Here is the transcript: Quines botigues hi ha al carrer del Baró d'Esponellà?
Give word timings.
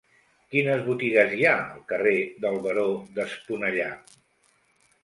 Quines 0.53 0.79
botigues 0.87 1.35
hi 1.41 1.45
ha 1.49 1.53
al 1.75 1.85
carrer 1.93 2.15
del 2.47 2.59
Baró 2.65 2.87
d'Esponellà? 3.21 3.93